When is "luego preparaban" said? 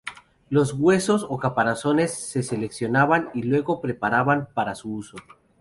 3.43-4.49